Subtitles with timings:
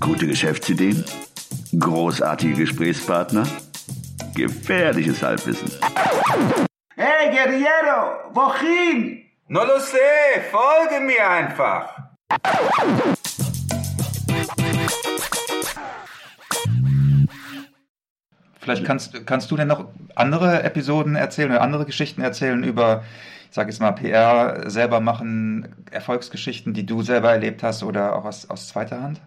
[0.00, 1.04] Gute Geschäftsideen?
[1.78, 3.46] Großartige Gesprächspartner?
[4.34, 5.70] Gefährliches Halbwissen.
[6.96, 9.22] Hey, Guerriero, wohin?
[9.48, 9.98] No lo sé,
[10.50, 11.94] folge mir einfach.
[18.58, 23.04] Vielleicht kannst, kannst du denn noch andere Episoden erzählen oder andere Geschichten erzählen über,
[23.48, 28.24] ich sage jetzt mal, PR selber machen, Erfolgsgeschichten, die du selber erlebt hast oder auch
[28.24, 29.20] aus, aus zweiter Hand?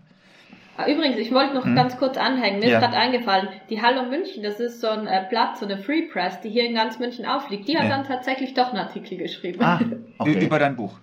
[0.75, 1.75] Ah, Übrigens, ich wollte noch hm.
[1.75, 2.79] ganz kurz anhängen, mir ja.
[2.79, 6.03] ist gerade eingefallen, die Hallo München, das ist so ein äh, Platz, so eine Free
[6.03, 7.89] Press, die hier in ganz München aufliegt, die hat ja.
[7.89, 9.61] dann tatsächlich doch einen Artikel geschrieben.
[9.61, 9.79] Ah,
[10.17, 10.45] okay.
[10.45, 10.97] Über dein Buch?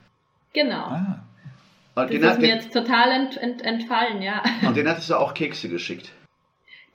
[0.52, 0.76] Genau.
[0.86, 1.22] Ah.
[1.94, 4.42] das ist mir jetzt total ent, ent, entfallen, ja.
[4.66, 6.10] Und den hattest du auch Kekse geschickt?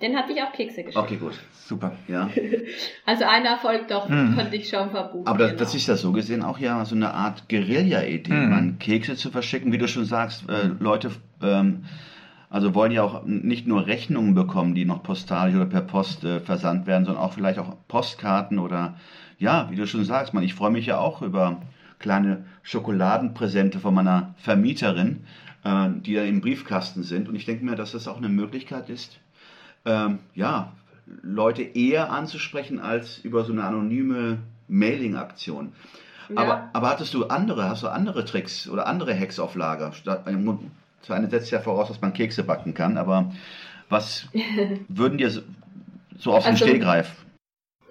[0.02, 0.98] Den hatte ich auch Kekse geschickt.
[0.98, 1.40] Okay, gut.
[1.54, 1.94] Super.
[2.08, 2.30] Ja.
[3.06, 4.36] Also ein Erfolg doch, hm.
[4.36, 5.28] konnte ich schon verbuchen.
[5.28, 5.60] Aber das, genau.
[5.60, 8.50] das ist ja so gesehen auch ja so eine Art Guerilla-Idee, hm.
[8.50, 11.86] man Kekse zu verschicken, wie du schon sagst, äh, Leute ähm,
[12.56, 16.40] also wollen ja auch nicht nur Rechnungen bekommen, die noch postalisch oder per Post äh,
[16.40, 18.96] versandt werden, sondern auch vielleicht auch Postkarten oder
[19.38, 21.62] ja, wie du schon sagst, man, ich freue mich ja auch über
[22.00, 25.26] kleine Schokoladenpräsente von meiner Vermieterin,
[25.66, 27.28] äh, die ja im Briefkasten sind.
[27.28, 29.20] Und ich denke mir, dass das auch eine Möglichkeit ist,
[29.84, 30.72] ähm, ja,
[31.24, 34.38] Leute eher anzusprechen als über so eine anonyme
[34.70, 35.74] Mailing-Aktion.
[36.30, 36.38] Ja.
[36.38, 39.92] Aber, aber hattest du andere, hast du andere Tricks oder andere Hacks auf Lager?
[41.08, 43.32] Das eine setzt ja voraus, dass man Kekse backen kann, aber
[43.90, 44.28] was
[44.88, 45.42] würden dir so,
[46.18, 47.26] so auf den also, Stehgreif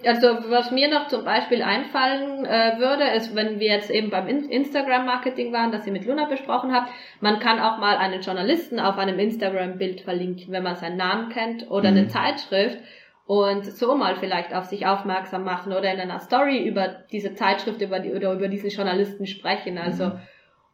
[0.07, 4.29] also was mir noch zum Beispiel einfallen äh, würde, ist, wenn wir jetzt eben beim
[4.29, 8.81] In Instagram-Marketing waren, das ihr mit Luna besprochen habt, man kann auch mal einen Journalisten
[8.81, 11.97] auf einem Instagram-Bild verlinken, wenn man seinen Namen kennt oder mhm.
[11.97, 12.79] eine Zeitschrift
[13.27, 17.81] und so mal vielleicht auf sich aufmerksam machen oder in einer Story über diese Zeitschrift
[17.81, 19.79] über die, oder über diesen Journalisten sprechen.
[19.79, 20.21] Also mhm.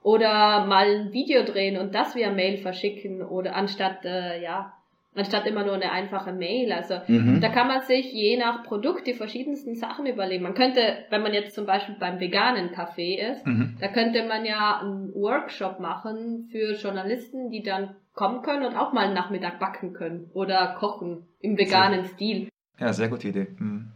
[0.03, 4.73] Oder mal ein Video drehen und das via Mail verschicken oder anstatt äh, ja
[5.15, 6.73] anstatt immer nur eine einfache Mail.
[6.73, 7.41] Also mhm.
[7.41, 10.43] da kann man sich je nach Produkt die verschiedensten Sachen überlegen.
[10.43, 10.81] Man könnte,
[11.11, 13.77] wenn man jetzt zum Beispiel beim veganen Kaffee ist, mhm.
[13.81, 18.93] da könnte man ja einen Workshop machen für Journalisten, die dann kommen können und auch
[18.93, 22.49] mal einen Nachmittag backen können oder kochen im veganen Stil.
[22.79, 23.49] Ja, sehr gute Idee.
[23.59, 23.93] Mhm.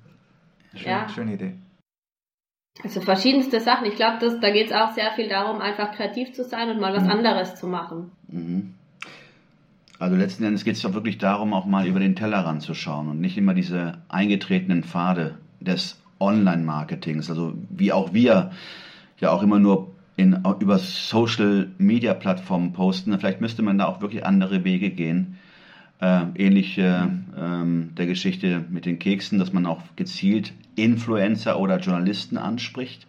[0.74, 1.08] Schön, ja.
[1.08, 1.54] Schöne Idee.
[2.84, 3.86] Also verschiedenste Sachen.
[3.86, 6.92] Ich glaube, da geht es auch sehr viel darum, einfach kreativ zu sein und mal
[6.92, 7.10] was mhm.
[7.10, 8.12] anderes zu machen.
[8.28, 8.74] Mhm.
[9.98, 13.08] Also letzten Endes geht es doch wirklich darum, auch mal über den Tellerrand zu schauen
[13.08, 18.50] und nicht immer diese eingetretenen Pfade des Online-Marketings, also wie auch wir
[19.18, 23.18] ja auch immer nur in, über Social-Media-Plattformen posten.
[23.18, 25.38] Vielleicht müsste man da auch wirklich andere Wege gehen.
[26.00, 31.78] Äh, ähnlich äh, äh, der Geschichte mit den Keksen, dass man auch gezielt Influencer oder
[31.78, 33.06] Journalisten anspricht,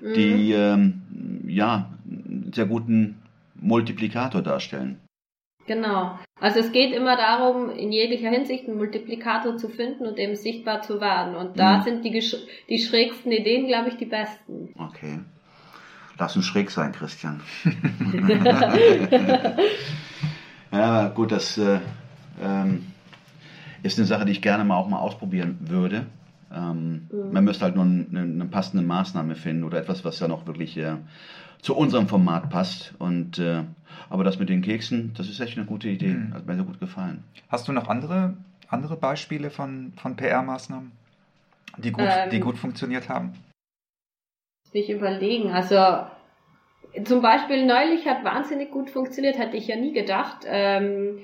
[0.00, 0.14] mhm.
[0.14, 1.02] die ähm,
[1.46, 3.16] ja einen sehr guten
[3.54, 4.98] Multiplikator darstellen.
[5.66, 6.18] Genau.
[6.40, 10.82] Also es geht immer darum, in jeglicher Hinsicht einen Multiplikator zu finden und eben sichtbar
[10.82, 11.34] zu werden.
[11.34, 11.82] Und da mhm.
[11.82, 12.22] sind die,
[12.68, 14.74] die schrägsten Ideen, glaube ich, die besten.
[14.76, 15.20] Okay.
[16.18, 17.40] Lass uns schräg sein, Christian.
[20.72, 21.80] ja, gut, das äh,
[22.40, 22.86] ähm,
[23.82, 26.06] ist eine Sache, die ich gerne mal auch mal ausprobieren würde.
[26.54, 27.32] Ähm, mhm.
[27.32, 30.76] Man müsste halt nur eine, eine, passende Maßnahme finden oder etwas, was ja noch wirklich
[30.76, 30.96] äh,
[31.60, 32.94] zu unserem Format passt.
[32.98, 33.62] Und äh,
[34.10, 36.14] aber das mit den Keksen, das ist echt eine gute Idee.
[36.14, 36.34] Mhm.
[36.34, 37.24] Hat mir sehr gut gefallen.
[37.48, 38.36] Hast du noch andere,
[38.68, 40.92] andere Beispiele von, von PR-Maßnahmen,
[41.78, 43.32] die gut, ähm, die gut funktioniert haben?
[44.70, 45.50] Sich überlegen.
[45.50, 46.06] Also
[47.04, 50.44] zum Beispiel neulich hat wahnsinnig gut funktioniert, hätte ich ja nie gedacht.
[50.46, 51.18] Ähm,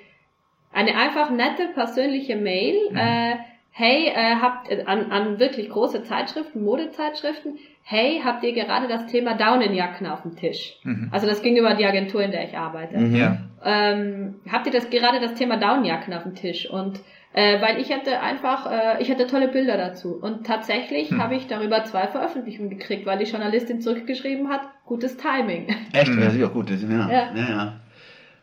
[0.73, 2.77] eine einfach nette persönliche Mail.
[2.91, 2.97] Mhm.
[2.97, 3.37] Äh,
[3.71, 9.07] hey, äh, habt äh, an, an wirklich große Zeitschriften, Modezeitschriften, hey, habt ihr gerade das
[9.07, 10.78] Thema Daunenjacken auf dem Tisch?
[10.84, 11.09] Mhm.
[11.11, 12.99] Also das ging über die Agentur, in der ich arbeite.
[12.99, 13.17] Mhm.
[13.17, 13.39] Ja.
[13.65, 16.69] Ähm, habt ihr das gerade das Thema Daunenjacken auf dem Tisch?
[16.69, 17.01] Und
[17.33, 20.19] äh, weil ich hatte einfach, äh, ich hatte tolle Bilder dazu.
[20.21, 21.23] Und tatsächlich mhm.
[21.23, 25.69] habe ich darüber zwei Veröffentlichungen gekriegt, weil die Journalistin zurückgeschrieben hat, gutes Timing.
[25.93, 26.11] Echt?
[26.11, 26.21] Mhm.
[26.21, 26.71] Das ist auch gut.
[26.71, 26.89] Das, ja.
[26.89, 27.33] Ja.
[27.34, 27.81] ja, ja.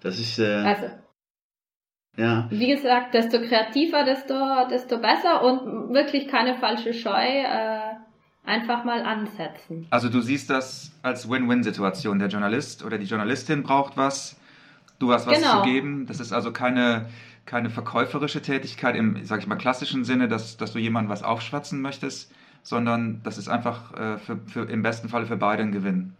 [0.02, 0.40] Das ist.
[0.40, 0.86] Äh, also,
[2.18, 2.48] ja.
[2.50, 4.36] Wie gesagt, desto kreativer, desto,
[4.70, 7.24] desto besser und wirklich keine falsche Scheu.
[7.24, 7.96] Äh,
[8.46, 9.88] einfach mal ansetzen.
[9.90, 12.20] Also du siehst das als Win-Win-Situation.
[12.20, 14.40] Der Journalist oder die Journalistin braucht was,
[15.00, 15.64] du hast was genau.
[15.64, 16.06] zu geben.
[16.06, 17.08] Das ist also keine,
[17.46, 21.82] keine verkäuferische Tätigkeit im, sag ich mal, klassischen Sinne, dass, dass du jemandem was aufschwatzen
[21.82, 26.16] möchtest, sondern das ist einfach äh, für, für, im besten Falle für beide ein Gewinn.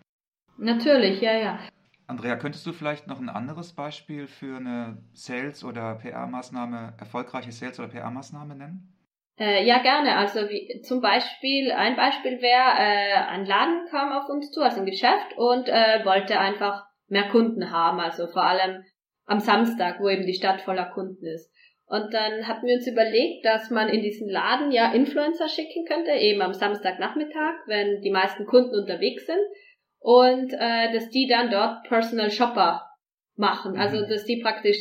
[0.58, 1.60] Natürlich, ja, ja.
[2.08, 7.80] Andrea, könntest du vielleicht noch ein anderes Beispiel für eine Sales- oder PR-Maßnahme, erfolgreiche Sales-
[7.80, 8.92] oder PR-Maßnahme nennen?
[9.38, 10.16] Äh, ja, gerne.
[10.16, 14.80] Also wie, zum Beispiel, ein Beispiel wäre, äh, ein Laden kam auf uns zu, also
[14.80, 18.00] ein Geschäft, und äh, wollte einfach mehr Kunden haben.
[18.00, 18.84] Also vor allem
[19.26, 21.52] am Samstag, wo eben die Stadt voller Kunden ist.
[21.88, 26.12] Und dann hatten wir uns überlegt, dass man in diesen Laden ja Influencer schicken könnte,
[26.12, 29.42] eben am Samstagnachmittag, wenn die meisten Kunden unterwegs sind.
[30.06, 32.88] Und äh, dass die dann dort Personal Shopper
[33.36, 33.72] machen.
[33.72, 33.80] Mhm.
[33.80, 34.78] Also dass die praktisch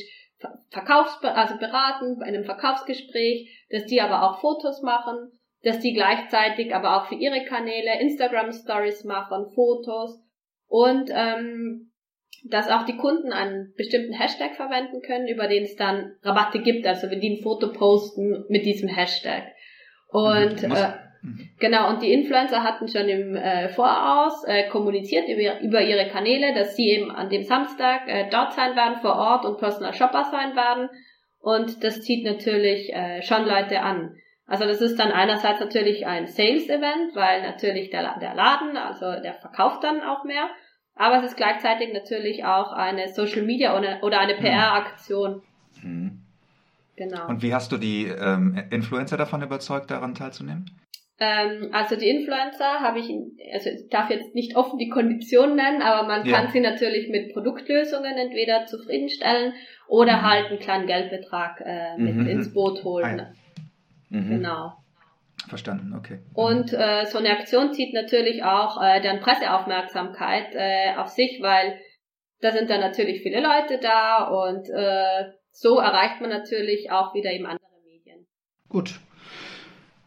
[0.69, 5.33] Verkaufs also beraten bei einem Verkaufsgespräch, dass die aber auch Fotos machen,
[5.63, 10.23] dass die gleichzeitig aber auch für ihre Kanäle Instagram Stories machen, Fotos
[10.67, 11.91] und ähm,
[12.51, 16.87] dass auch die Kunden einen bestimmten Hashtag verwenden können, über den es dann Rabatte gibt,
[16.87, 19.45] also wenn die ein Foto posten mit diesem Hashtag.
[20.09, 20.71] Und mhm.
[20.71, 20.93] äh,
[21.59, 26.55] genau, und die Influencer hatten schon im äh, Voraus äh, kommuniziert über, über ihre Kanäle,
[26.55, 30.25] dass sie eben an dem Samstag äh, dort sein werden, vor Ort und Personal Shopper
[30.31, 30.89] sein werden.
[31.41, 34.17] Und das zieht natürlich äh, schon Leute an.
[34.47, 39.35] Also das ist dann einerseits natürlich ein Sales-Event, weil natürlich der, der Laden, also der
[39.35, 40.49] verkauft dann auch mehr.
[40.97, 45.43] Aber es ist gleichzeitig natürlich auch eine Social Media oder eine PR-Aktion.
[45.83, 46.21] Mhm.
[46.97, 47.27] Genau.
[47.27, 50.71] Und wie hast du die ähm, Influencer davon überzeugt, daran teilzunehmen?
[51.21, 53.09] Ähm, also die Influencer habe ich,
[53.53, 56.37] also ich darf jetzt nicht offen die Konditionen nennen, aber man ja.
[56.37, 59.53] kann sie natürlich mit Produktlösungen entweder zufriedenstellen
[59.87, 60.23] oder mhm.
[60.23, 62.27] halt einen kleinen Geldbetrag äh, mit mhm.
[62.27, 63.29] ins Boot holen.
[64.09, 64.31] Mhm.
[64.31, 64.73] Genau.
[65.49, 66.21] Verstanden, okay.
[66.33, 71.79] Und äh, so eine Aktion zieht natürlich auch äh, dann Presseaufmerksamkeit äh, auf sich, weil
[72.41, 77.31] da sind dann natürlich viele Leute da und äh, so erreicht man natürlich auch wieder
[77.31, 78.27] eben andere Medien.
[78.69, 79.01] Gut.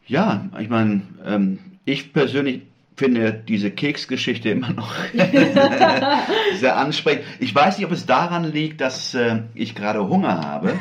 [0.07, 2.63] Ja, ich meine, ähm, ich persönlich
[2.95, 4.93] finde diese Keksgeschichte immer noch
[6.55, 7.25] sehr ansprechend.
[7.39, 10.73] Ich weiß nicht, ob es daran liegt, dass äh, ich gerade Hunger habe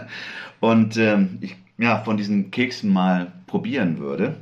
[0.60, 4.36] und ähm, ich ja, von diesen Keksen mal probieren würde.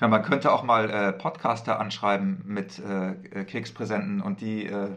[0.00, 4.88] Ja, man könnte auch mal äh, Podcaster anschreiben mit äh, Kekspräsenten und die äh,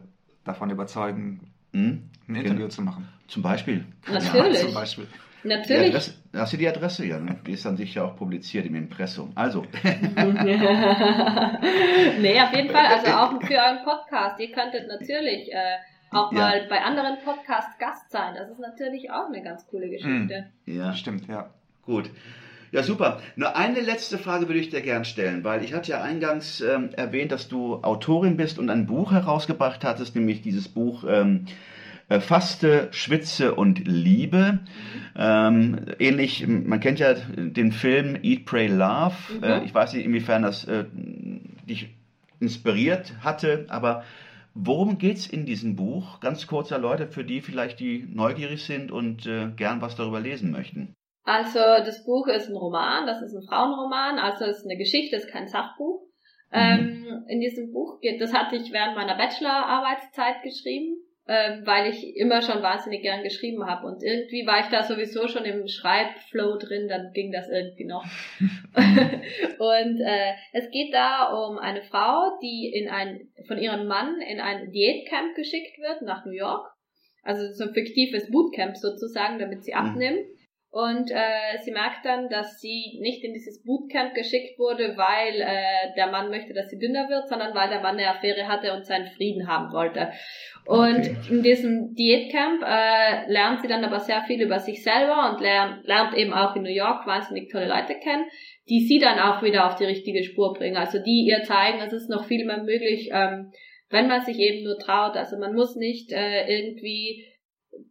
[0.45, 2.09] davon überzeugen, hm?
[2.27, 2.69] ein Interview genau.
[2.69, 3.07] zu machen.
[3.27, 3.85] Zum Beispiel.
[4.11, 4.61] Natürlich.
[4.61, 5.07] Ja, zum Beispiel.
[5.45, 5.93] Natürlich.
[6.33, 7.05] Ja, hast du die Adresse?
[7.05, 7.37] Ja, ne?
[7.45, 9.31] die ist dann sicher auch publiziert im Impressum.
[9.35, 9.63] Also.
[12.19, 12.85] nee, auf jeden Fall.
[12.87, 14.39] Also auch für euren Podcast.
[14.39, 15.77] Ihr könntet natürlich äh,
[16.11, 16.39] auch ja.
[16.39, 18.33] mal bei anderen Podcasts Gast sein.
[18.35, 20.47] Das ist natürlich auch eine ganz coole Geschichte.
[20.65, 21.51] Ja, stimmt, ja.
[21.85, 22.09] Gut.
[22.71, 23.21] Ja, super.
[23.35, 26.89] Nur eine letzte Frage würde ich dir gern stellen, weil ich hatte ja eingangs ähm,
[26.93, 31.45] erwähnt, dass du Autorin bist und ein Buch herausgebracht hattest, nämlich dieses Buch ähm,
[32.09, 34.59] äh, Faste, Schwitze und Liebe.
[35.15, 39.15] Ähm, ähnlich, man kennt ja den Film Eat, Pray, Love.
[39.37, 39.43] Mhm.
[39.43, 40.85] Äh, ich weiß nicht, inwiefern das äh,
[41.67, 41.89] dich
[42.39, 44.03] inspiriert hatte, aber
[44.53, 46.19] worum geht's in diesem Buch?
[46.19, 50.51] Ganz kurz erläutert für die vielleicht, die neugierig sind und äh, gern was darüber lesen
[50.51, 50.93] möchten.
[51.23, 55.15] Also das Buch ist ein Roman, das ist ein Frauenroman, also es ist eine Geschichte,
[55.15, 56.03] es ist kein Sachbuch.
[56.51, 56.59] Mhm.
[56.59, 62.15] Ähm, in diesem Buch geht, das hatte ich während meiner Bachelorarbeitszeit geschrieben, ähm, weil ich
[62.15, 66.57] immer schon wahnsinnig gern geschrieben habe und irgendwie war ich da sowieso schon im Schreibflow
[66.57, 68.05] drin, dann ging das irgendwie noch.
[68.77, 74.39] und äh, es geht da um eine Frau, die in ein von ihrem Mann in
[74.39, 76.71] ein Diätcamp geschickt wird nach New York.
[77.23, 79.77] Also so ein fiktives Bootcamp sozusagen, damit sie mhm.
[79.77, 80.27] abnimmt.
[80.75, 85.95] Und äh, sie merkt dann, dass sie nicht in dieses Bootcamp geschickt wurde, weil äh,
[85.95, 88.85] der Mann möchte, dass sie dünner wird, sondern weil der Mann eine Affäre hatte und
[88.85, 90.11] seinen Frieden haben wollte.
[90.65, 91.15] Und okay.
[91.29, 95.87] in diesem Diätcamp äh, lernt sie dann aber sehr viel über sich selber und lernt,
[95.87, 98.25] lernt eben auch in New York wahnsinnig tolle Leute kennen,
[98.67, 100.75] die sie dann auch wieder auf die richtige Spur bringen.
[100.75, 103.53] Also die ihr zeigen, es ist noch viel mehr möglich, ähm,
[103.89, 105.15] wenn man sich eben nur traut.
[105.15, 107.23] Also man muss nicht äh, irgendwie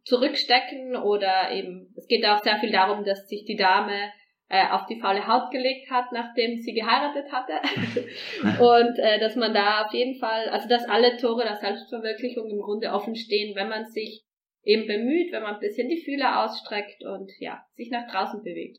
[0.04, 4.12] zurückstecken oder eben, es geht auch sehr viel darum, dass sich die Dame
[4.48, 7.54] äh, auf die faule Haut gelegt hat, nachdem sie geheiratet hatte.
[8.62, 12.60] und äh, dass man da auf jeden Fall, also dass alle Tore der Selbstverwirklichung im
[12.60, 14.24] Grunde offen stehen, wenn man sich
[14.62, 18.78] eben bemüht, wenn man ein bisschen die Fühler ausstreckt und ja, sich nach draußen bewegt.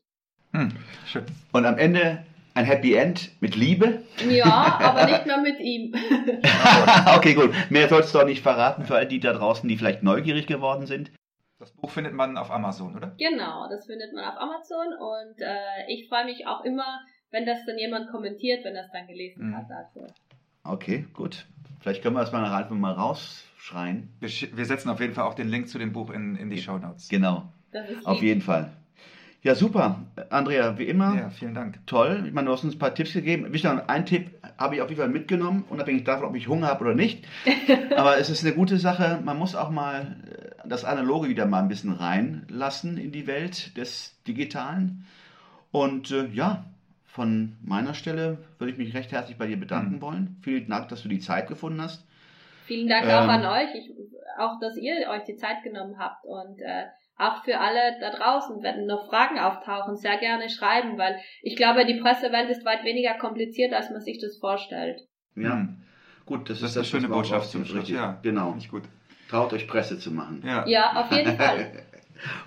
[0.52, 0.72] Hm,
[1.06, 1.26] schön.
[1.52, 2.24] Und am Ende
[2.56, 4.02] ein Happy End mit Liebe?
[4.28, 5.94] Ja, aber nicht mehr mit ihm.
[7.16, 7.52] okay, gut.
[7.70, 10.86] Mehr sollst du auch nicht verraten für all die da draußen, die vielleicht neugierig geworden
[10.86, 11.10] sind.
[11.58, 13.14] Das Buch findet man auf Amazon, oder?
[13.18, 17.58] Genau, das findet man auf Amazon und äh, ich freue mich auch immer, wenn das
[17.66, 19.56] dann jemand kommentiert, wenn das dann gelesen mhm.
[19.56, 19.66] hat.
[19.70, 20.06] Also.
[20.64, 21.46] Okay, gut.
[21.80, 24.08] Vielleicht können wir das mal einfach mal rausschreien.
[24.18, 26.58] Wir, wir, setzen auf jeden Fall auch den Link zu dem Buch in, in die
[26.58, 27.08] Show Notes.
[27.08, 27.52] Genau.
[28.04, 28.72] Auf jeden Fall.
[29.42, 30.02] Ja, super.
[30.30, 31.14] Andrea, wie immer.
[31.14, 31.78] Ja, vielen Dank.
[31.86, 32.24] Toll.
[32.26, 33.46] Ich meine, du hast uns ein paar Tipps gegeben.
[33.86, 36.94] Ein Tipp habe ich auf jeden Fall mitgenommen, unabhängig davon, ob ich Hunger habe oder
[36.94, 37.24] nicht.
[37.96, 39.20] Aber es ist eine gute Sache.
[39.24, 43.76] Man muss auch mal äh, das Analoge wieder mal ein bisschen reinlassen in die Welt
[43.76, 45.06] des Digitalen.
[45.70, 46.64] Und äh, ja,
[47.04, 50.02] von meiner Stelle würde ich mich recht herzlich bei dir bedanken mhm.
[50.02, 50.36] wollen.
[50.42, 52.04] Vielen Dank, dass du die Zeit gefunden hast.
[52.66, 53.74] Vielen Dank ähm, auch an euch.
[53.74, 53.90] Ich
[54.38, 56.84] auch, dass ihr euch die Zeit genommen habt und äh,
[57.18, 61.86] auch für alle da draußen, wenn noch Fragen auftauchen, sehr gerne schreiben, weil ich glaube,
[61.86, 65.00] die Pressewelt ist weit weniger kompliziert, als man sich das vorstellt.
[65.34, 65.82] Ja, hm.
[66.26, 67.88] gut, das, das ist eine schöne Botschaft zum Schluss.
[67.88, 68.54] Ja, genau.
[68.54, 68.82] Nicht gut.
[69.30, 70.42] Traut euch Presse zu machen.
[70.46, 71.66] Ja, ja auf jeden Fall.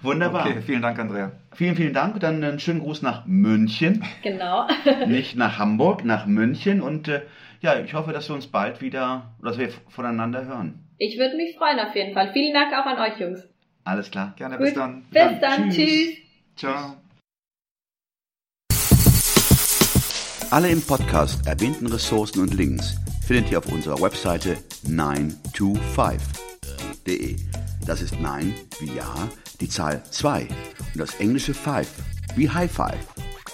[0.01, 0.47] Wunderbar.
[0.47, 1.31] Okay, vielen Dank, Andrea.
[1.53, 2.19] Vielen, vielen Dank.
[2.19, 4.03] Dann einen schönen Gruß nach München.
[4.23, 4.67] Genau.
[5.07, 6.81] Nicht nach Hamburg, nach München.
[6.81, 7.21] Und äh,
[7.61, 10.85] ja, ich hoffe, dass wir uns bald wieder, dass wir voneinander hören.
[10.97, 12.31] Ich würde mich freuen auf jeden Fall.
[12.33, 13.47] Vielen Dank auch an euch, Jungs.
[13.83, 14.33] Alles klar.
[14.37, 14.67] Gerne, Gut.
[14.67, 15.01] bis dann.
[15.09, 15.69] Bis dann, dann.
[15.69, 15.85] Tschüss.
[15.85, 16.15] Tschüss.
[16.55, 16.95] Ciao.
[20.51, 22.95] Alle im Podcast erwähnten Ressourcen und Links
[23.25, 24.57] findet ihr auf unserer Webseite
[24.87, 27.35] 925.de.
[27.85, 29.13] Das ist 9 wie Ja,
[29.61, 30.49] die Zahl 2 und
[30.97, 31.87] das englische 5
[32.35, 32.97] wie High Five.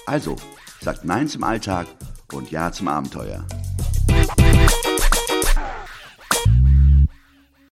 [0.06, 0.38] Also,
[0.82, 1.86] sagt Nein zum Alltag
[2.32, 3.46] und Ja zum Abenteuer.